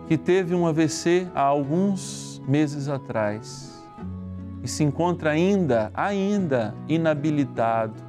que 0.07 0.17
teve 0.17 0.53
um 0.53 0.67
AVC 0.67 1.27
há 1.33 1.41
alguns 1.41 2.41
meses 2.47 2.87
atrás 2.87 3.83
e 4.61 4.67
se 4.67 4.83
encontra 4.83 5.31
ainda, 5.31 5.91
ainda 5.93 6.73
inabilitado. 6.87 8.01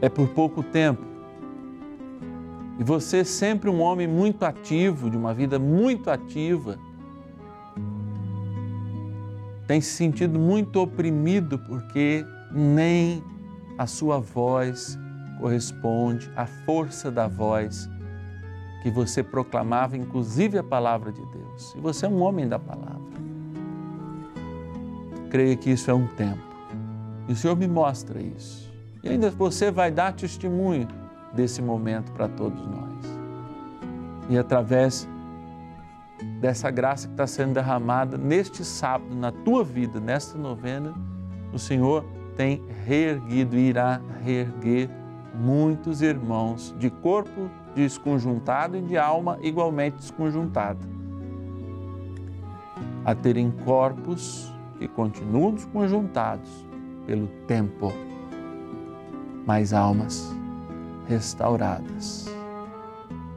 É 0.00 0.08
por 0.08 0.28
pouco 0.28 0.62
tempo, 0.62 1.13
E 2.78 2.82
você 2.82 3.24
sempre 3.24 3.70
um 3.70 3.80
homem 3.80 4.06
muito 4.06 4.44
ativo, 4.44 5.08
de 5.08 5.16
uma 5.16 5.32
vida 5.32 5.58
muito 5.58 6.10
ativa, 6.10 6.78
tem 9.66 9.80
se 9.80 9.90
sentido 9.90 10.38
muito 10.38 10.80
oprimido 10.80 11.58
porque 11.58 12.24
nem 12.50 13.22
a 13.78 13.86
sua 13.86 14.18
voz 14.18 14.98
corresponde 15.40 16.30
à 16.36 16.46
força 16.46 17.10
da 17.10 17.26
voz 17.26 17.88
que 18.82 18.90
você 18.90 19.22
proclamava, 19.22 19.96
inclusive 19.96 20.58
a 20.58 20.62
palavra 20.62 21.10
de 21.10 21.24
Deus. 21.26 21.74
E 21.74 21.80
você 21.80 22.06
é 22.06 22.08
um 22.08 22.20
homem 22.22 22.46
da 22.46 22.58
palavra. 22.58 23.02
Creia 25.30 25.56
que 25.56 25.70
isso 25.70 25.90
é 25.90 25.94
um 25.94 26.06
tempo. 26.06 26.42
E 27.26 27.32
o 27.32 27.36
Senhor 27.36 27.56
me 27.56 27.66
mostra 27.66 28.20
isso. 28.20 28.70
E 29.02 29.08
ainda 29.08 29.30
você 29.30 29.70
vai 29.70 29.90
dar 29.90 30.12
testemunho 30.12 30.86
desse 31.34 31.60
momento 31.60 32.12
para 32.12 32.28
todos 32.28 32.60
nós. 32.66 32.94
E 34.28 34.38
através 34.38 35.08
dessa 36.40 36.70
graça 36.70 37.06
que 37.06 37.14
está 37.14 37.26
sendo 37.26 37.54
derramada 37.54 38.16
neste 38.16 38.64
sábado, 38.64 39.14
na 39.14 39.30
tua 39.30 39.64
vida, 39.64 40.00
nesta 40.00 40.38
novena, 40.38 40.94
o 41.52 41.58
Senhor 41.58 42.04
tem 42.36 42.62
reerguido 42.84 43.56
e 43.56 43.68
irá 43.68 44.00
reerguer 44.22 44.88
muitos 45.34 46.00
irmãos 46.00 46.74
de 46.78 46.90
corpo 46.90 47.50
desconjuntado 47.74 48.76
e 48.76 48.82
de 48.82 48.96
alma 48.96 49.38
igualmente 49.42 49.96
desconjuntada, 49.96 50.78
a 53.04 53.14
terem 53.14 53.50
corpos 53.50 54.52
que 54.78 54.86
continuam 54.86 55.52
desconjuntados 55.52 56.64
pelo 57.06 57.26
tempo, 57.46 57.92
mas 59.44 59.72
almas 59.72 60.34
restauradas 61.06 62.28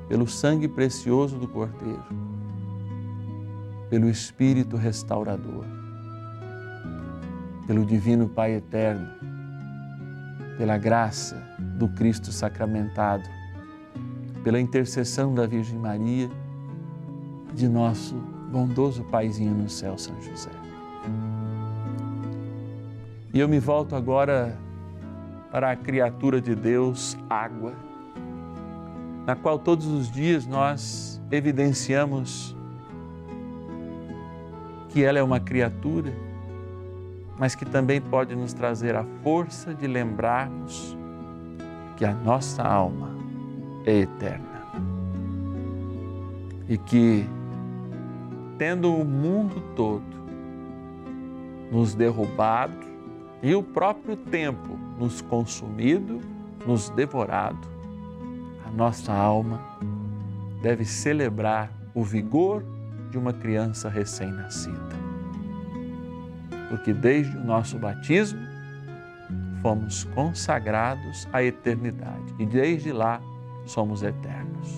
pelo 0.08 0.28
sangue 0.28 0.68
precioso 0.68 1.38
do 1.38 1.48
Cordeiro, 1.48 2.04
pelo 3.90 4.10
Espírito 4.10 4.78
restaurador, 4.78 5.66
pelo 7.66 7.86
Divino 7.86 8.30
Pai 8.30 8.54
Eterno, 8.56 9.08
pela 10.58 10.78
graça 10.78 11.36
do 11.78 11.90
Cristo 11.90 12.32
sacramentado, 12.32 13.28
pela 14.44 14.60
intercessão 14.60 15.34
da 15.34 15.46
Virgem 15.46 15.78
Maria, 15.78 16.30
de 17.54 17.68
nosso 17.68 18.16
bondoso 18.52 19.04
Paizinho 19.06 19.54
no 19.54 19.70
céu, 19.70 19.98
São 19.98 20.16
José. 20.22 20.52
E 23.34 23.40
eu 23.40 23.48
me 23.48 23.60
volto 23.60 23.96
agora 23.96 24.58
para 25.52 25.72
a 25.72 25.76
criatura 25.76 26.42
de 26.42 26.54
Deus, 26.54 27.18
água, 27.30 27.74
na 29.26 29.36
qual 29.36 29.58
todos 29.60 29.86
os 29.88 30.12
dias 30.12 30.46
nós 30.46 31.22
evidenciamos 31.32 32.56
que 34.90 35.04
ela 35.04 35.20
é 35.20 35.24
uma 35.24 35.40
criatura, 35.40 36.14
mas 37.38 37.54
que 37.54 37.66
também 37.66 38.02
pode 38.02 38.36
nos 38.36 38.54
trazer 38.54 38.96
a 38.96 39.06
força 39.24 39.74
de 39.74 39.86
lembrarmos 39.86 40.98
que 41.98 42.06
a 42.06 42.14
nossa 42.14 42.64
alma 42.64 43.10
é 43.86 44.00
eterna. 44.00 44.46
E 46.70 46.78
que, 46.78 47.26
tendo 48.58 48.94
o 48.94 49.06
mundo 49.06 49.62
todo 49.76 50.04
nos 51.72 51.94
derrubado 51.94 52.88
e 53.42 53.54
o 53.54 53.62
próprio 53.62 54.16
tempo 54.16 54.78
nos 55.00 55.22
consumido, 55.22 56.20
nos 56.66 56.90
devorado, 56.90 57.68
a 58.66 58.72
nossa 58.72 59.14
alma 59.14 59.62
deve 60.62 60.84
celebrar 60.84 61.72
o 61.94 62.04
vigor 62.04 62.64
de 63.10 63.18
uma 63.18 63.34
criança 63.34 63.90
recém-nascida. 63.90 64.98
Porque 66.70 66.94
desde 66.94 67.38
o 67.38 67.44
nosso 67.44 67.78
batismo 67.78 68.40
fomos 69.62 70.04
consagrados 70.04 71.28
à 71.32 71.44
eternidade 71.44 72.34
e 72.40 72.46
desde 72.46 72.92
lá 72.92 73.22
somos 73.66 74.04
eternos. 74.04 74.78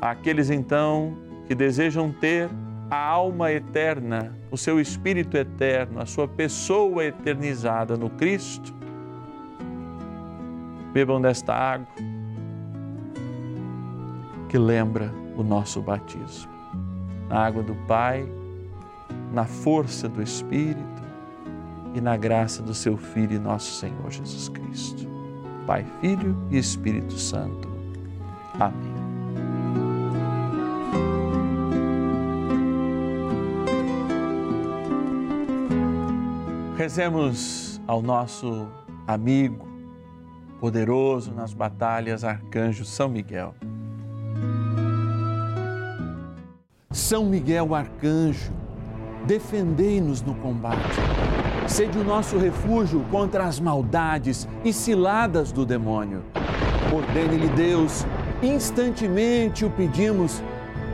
Aqueles 0.00 0.48
então 0.50 1.16
que 1.46 1.54
desejam 1.54 2.12
ter 2.12 2.48
a 2.90 2.96
alma 2.96 3.52
eterna, 3.52 4.36
o 4.50 4.56
seu 4.56 4.80
espírito 4.80 5.36
eterno, 5.36 6.00
a 6.00 6.06
sua 6.06 6.26
pessoa 6.26 7.04
eternizada 7.04 7.96
no 7.96 8.10
Cristo, 8.10 8.74
bebam 10.92 11.20
desta 11.20 11.54
água 11.54 11.86
que 14.48 14.58
lembra 14.58 15.12
o 15.36 15.44
nosso 15.44 15.80
batismo. 15.80 16.50
Na 17.28 17.46
água 17.46 17.62
do 17.62 17.76
Pai, 17.86 18.28
na 19.32 19.44
força 19.44 20.08
do 20.08 20.20
Espírito 20.20 21.02
e 21.94 22.00
na 22.00 22.16
graça 22.16 22.60
do 22.60 22.74
seu 22.74 22.96
Filho 22.96 23.36
e 23.36 23.38
nosso 23.38 23.72
Senhor 23.72 24.10
Jesus 24.10 24.48
Cristo. 24.48 25.08
Pai, 25.66 25.86
Filho 26.00 26.36
e 26.50 26.58
Espírito 26.58 27.14
Santo. 27.14 27.68
Amém. 28.58 28.89
Rezemos 36.80 37.78
ao 37.86 38.00
nosso 38.00 38.66
amigo, 39.06 39.68
poderoso 40.58 41.30
nas 41.30 41.52
batalhas, 41.52 42.24
arcanjo 42.24 42.86
São 42.86 43.06
Miguel. 43.06 43.54
São 46.90 47.26
Miguel, 47.26 47.74
arcanjo, 47.74 48.50
defendei-nos 49.26 50.22
no 50.22 50.34
combate. 50.36 50.96
Sede 51.68 51.98
o 51.98 52.02
nosso 52.02 52.38
refúgio 52.38 53.04
contra 53.10 53.44
as 53.44 53.60
maldades 53.60 54.48
e 54.64 54.72
ciladas 54.72 55.52
do 55.52 55.66
demônio. 55.66 56.22
Ordene-lhe 56.90 57.50
Deus, 57.50 58.06
instantemente 58.42 59.66
o 59.66 59.70
pedimos, 59.70 60.42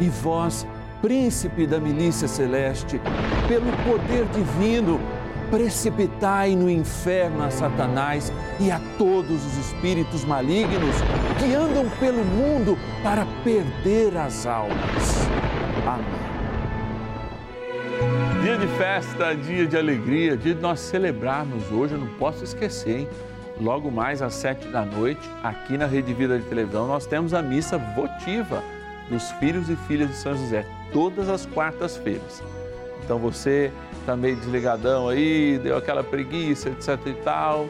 e 0.01 0.09
vós, 0.09 0.67
príncipe 1.01 1.65
da 1.65 1.79
milícia 1.79 2.27
celeste, 2.27 3.01
pelo 3.47 3.71
poder 3.85 4.27
divino, 4.35 4.99
precipitai 5.51 6.55
no 6.55 6.71
inferno 6.71 7.43
a 7.43 7.51
Satanás 7.51 8.33
e 8.59 8.71
a 8.71 8.81
todos 8.99 9.45
os 9.45 9.57
espíritos 9.59 10.25
malignos 10.25 10.95
que 11.39 11.55
andam 11.55 11.89
pelo 11.99 12.25
mundo 12.25 12.79
para 13.03 13.27
perder 13.45 14.17
as 14.17 14.47
almas. 14.47 15.29
Amém. 15.87 16.27
Dia 18.43 18.59
de 18.59 18.67
festa, 18.79 19.35
dia 19.35 19.67
de 19.67 19.77
alegria, 19.77 20.37
dia 20.37 20.55
de 20.55 20.61
nós 20.61 20.81
celebrarmos 20.81 21.71
hoje, 21.73 21.95
eu 21.95 21.99
não 21.99 22.09
posso 22.19 22.45
esquecer, 22.45 23.01
hein? 23.01 23.09
Logo 23.61 23.91
mais 23.91 24.21
às 24.21 24.35
sete 24.35 24.69
da 24.69 24.85
noite, 24.85 25.29
aqui 25.43 25.79
na 25.79 25.87
Rede 25.87 26.13
Vida 26.13 26.39
de 26.39 26.45
Televisão, 26.45 26.87
nós 26.87 27.07
temos 27.07 27.33
a 27.33 27.41
missa 27.41 27.79
votiva 27.79 28.63
dos 29.09 29.31
filhos 29.33 29.71
e 29.71 29.77
filhas 29.89 30.11
de 30.11 30.17
São 30.17 30.37
José, 30.37 30.67
todas 30.93 31.29
as 31.29 31.47
quartas-feiras. 31.47 32.43
Então 33.05 33.19
você 33.19 33.73
está 34.01 34.17
meio 34.17 34.37
desligadão 34.37 35.09
aí, 35.09 35.59
deu 35.63 35.77
aquela 35.77 36.03
preguiça, 36.03 36.69
etc 36.71 36.99
e 37.07 37.15
tal, 37.15 37.69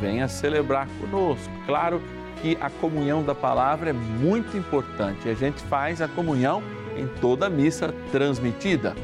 venha 0.00 0.28
celebrar 0.28 0.88
conosco. 1.00 1.52
Claro 1.66 2.00
que 2.40 2.56
a 2.60 2.70
comunhão 2.70 3.22
da 3.22 3.34
palavra 3.34 3.90
é 3.90 3.92
muito 3.92 4.56
importante. 4.56 5.28
A 5.28 5.34
gente 5.34 5.62
faz 5.64 6.00
a 6.00 6.08
comunhão 6.08 6.62
em 6.96 7.06
toda 7.20 7.46
a 7.46 7.50
missa 7.50 7.94
transmitida. 8.10 8.94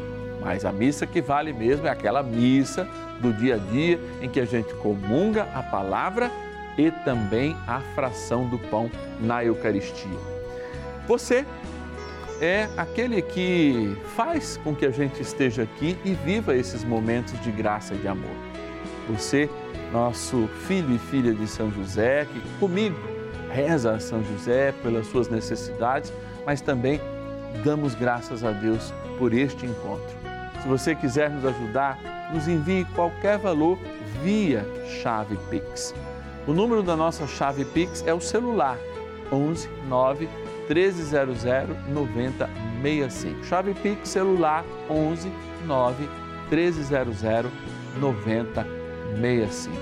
Mas 0.40 0.64
a 0.64 0.72
missa 0.72 1.06
que 1.06 1.20
vale 1.20 1.52
mesmo 1.52 1.86
é 1.86 1.90
aquela 1.90 2.22
missa 2.22 2.86
do 3.20 3.32
dia 3.32 3.56
a 3.56 3.58
dia 3.58 3.98
em 4.20 4.28
que 4.28 4.40
a 4.40 4.44
gente 4.44 4.72
comunga 4.74 5.42
a 5.54 5.62
palavra 5.62 6.30
e 6.78 6.90
também 7.04 7.56
a 7.66 7.80
fração 7.94 8.48
do 8.48 8.58
pão 8.58 8.90
na 9.20 9.44
Eucaristia. 9.44 10.18
Você 11.06 11.44
é 12.40 12.68
aquele 12.76 13.22
que 13.22 13.96
faz 14.14 14.58
com 14.62 14.74
que 14.74 14.84
a 14.84 14.90
gente 14.90 15.20
esteja 15.22 15.62
aqui 15.62 15.96
e 16.04 16.12
viva 16.12 16.54
esses 16.54 16.84
momentos 16.84 17.38
de 17.40 17.50
graça 17.50 17.94
e 17.94 17.98
de 17.98 18.08
amor. 18.08 18.36
Você, 19.08 19.48
nosso 19.92 20.48
filho 20.66 20.94
e 20.94 20.98
filha 20.98 21.32
de 21.32 21.46
São 21.46 21.70
José, 21.70 22.26
que 22.26 22.40
comigo 22.58 22.96
reza 23.50 23.94
a 23.94 24.00
São 24.00 24.22
José 24.24 24.72
pelas 24.82 25.06
suas 25.06 25.28
necessidades, 25.28 26.12
mas 26.44 26.60
também 26.60 27.00
damos 27.64 27.94
graças 27.94 28.44
a 28.44 28.50
Deus 28.50 28.92
por 29.18 29.32
este 29.32 29.64
encontro. 29.64 30.14
Se 30.60 30.68
você 30.68 30.94
quiser 30.94 31.30
nos 31.30 31.44
ajudar, 31.44 31.98
nos 32.32 32.48
envie 32.48 32.84
qualquer 32.94 33.38
valor 33.38 33.78
via 34.22 34.66
chave 35.02 35.38
Pix. 35.48 35.94
O 36.46 36.52
número 36.52 36.82
da 36.82 36.96
nossa 36.96 37.26
chave 37.26 37.64
Pix 37.64 38.04
é 38.06 38.12
o 38.12 38.20
celular 38.20 38.78
11 39.32 39.68
9 39.88 40.28
1300 40.68 41.44
9065. 41.88 43.44
Chave 43.44 43.74
Pix 43.74 44.08
celular 44.08 44.64
11 44.90 45.30
9 45.66 46.08
1300 46.50 47.22
9065. 48.00 49.76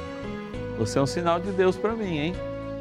Você 0.79 0.99
é 0.99 1.03
um 1.03 1.07
sinal 1.07 1.39
de 1.39 1.53
Deus 1.53 1.77
para 1.77 1.95
mim, 1.95 2.19
hein? 2.19 2.35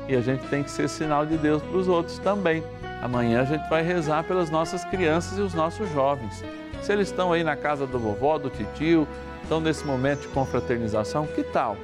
e 0.07 0.15
a 0.15 0.21
gente 0.21 0.45
tem 0.47 0.63
que 0.63 0.71
ser 0.71 0.89
sinal 0.89 1.25
de 1.25 1.37
Deus 1.37 1.61
para 1.61 1.77
os 1.77 1.87
outros 1.87 2.19
também. 2.19 2.63
Amanhã 3.01 3.41
a 3.41 3.45
gente 3.45 3.67
vai 3.69 3.81
rezar 3.83 4.23
pelas 4.23 4.49
nossas 4.49 4.83
crianças 4.85 5.37
e 5.37 5.41
os 5.41 5.53
nossos 5.53 5.91
jovens. 5.91 6.43
Se 6.81 6.91
eles 6.91 7.09
estão 7.09 7.31
aí 7.31 7.43
na 7.43 7.55
casa 7.55 7.85
do 7.85 7.99
vovó, 7.99 8.37
do 8.37 8.49
titio, 8.49 9.07
estão 9.41 9.59
nesse 9.59 9.85
momento 9.85 10.21
de 10.21 10.27
confraternização, 10.29 11.25
que 11.27 11.43
tal? 11.43 11.77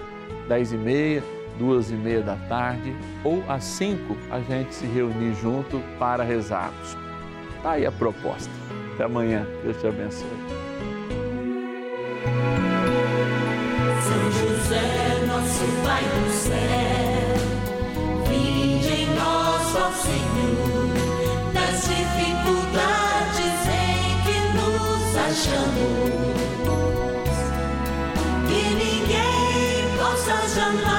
Dez 0.48 0.72
e 0.74 0.78
meia, 0.78 1.24
duas 1.60 1.92
e 1.92 1.94
meia 1.94 2.22
da 2.22 2.38
tarde 2.48 2.96
ou 3.24 3.44
às 3.48 3.66
cinco 3.66 4.18
a 4.32 4.40
gente 4.40 4.74
se 4.74 4.88
reunir 4.88 5.36
junto 5.36 5.80
para 6.00 6.24
rezarmos. 6.24 6.98
Está 7.58 7.72
aí 7.72 7.86
a 7.86 7.92
proposta. 7.92 8.50
Até 8.94 9.04
amanhã. 9.04 9.46
Deus 9.64 9.78
te 9.78 9.88
abençoe. 9.88 10.28
São 14.02 14.32
José, 14.32 15.26
nosso 15.28 15.66
Pai 15.84 16.04
do 16.04 16.30
céu, 16.32 17.36
vinde 18.30 18.88
em 18.88 19.08
nós, 19.16 19.76
ó 19.76 19.92
Senhor, 19.92 20.88
nas 21.54 21.82
dificuldades 21.84 23.60
em 23.68 24.08
que 24.24 24.38
nos 24.58 25.16
achamos. 25.18 26.10
Que 28.48 28.62
ninguém 28.74 29.98
possa 29.98 30.36
jamais 30.56 30.99